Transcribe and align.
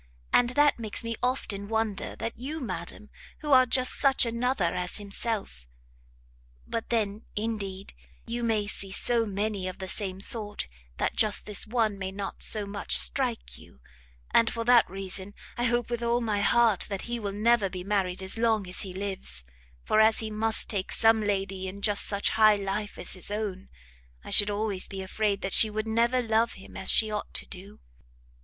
and 0.33 0.49
that 0.55 0.79
makes 0.79 1.03
me 1.03 1.15
often 1.21 1.67
wonder 1.67 2.15
that 2.15 2.35
you, 2.39 2.59
madam, 2.59 3.11
who 3.41 3.51
are 3.51 3.67
just 3.67 3.93
such 3.93 4.25
another 4.25 4.73
as 4.73 4.97
himself 4.97 5.67
but 6.65 6.89
then, 6.89 7.23
indeed, 7.35 7.93
you 8.25 8.41
may 8.41 8.65
see 8.65 8.89
so 8.91 9.27
many 9.27 9.67
of 9.67 9.77
the 9.77 9.87
same 9.87 10.19
sort, 10.19 10.65
that 10.97 11.15
just 11.15 11.45
this 11.45 11.67
one 11.67 11.99
may 11.99 12.11
not 12.11 12.41
so 12.41 12.65
much 12.65 12.97
strike 12.97 13.59
you: 13.59 13.79
and 14.31 14.51
for 14.51 14.63
that 14.63 14.89
reason 14.89 15.35
I 15.55 15.65
hope 15.65 15.91
with 15.91 16.01
all 16.01 16.19
my 16.19 16.41
heart 16.41 16.87
that 16.89 17.03
he 17.03 17.19
will 17.19 17.31
never 17.31 17.69
be 17.69 17.83
married 17.83 18.23
as 18.23 18.39
long 18.39 18.67
as 18.67 18.81
he 18.81 18.93
lives, 18.93 19.43
for 19.83 19.99
as 19.99 20.17
he 20.17 20.31
must 20.31 20.67
take 20.67 20.91
some 20.91 21.21
lady 21.21 21.67
in 21.67 21.83
just 21.83 22.05
such 22.07 22.31
high 22.31 22.55
life 22.55 22.97
as 22.97 23.13
his 23.13 23.29
own, 23.29 23.69
I 24.23 24.31
should 24.31 24.49
always 24.49 24.87
be 24.87 25.03
afraid 25.03 25.41
that 25.41 25.53
she 25.53 25.69
would 25.69 25.85
never 25.85 26.23
love 26.23 26.53
him 26.53 26.75
as 26.75 26.89
she 26.89 27.11
ought 27.11 27.35
to 27.35 27.45
do!" 27.45 27.81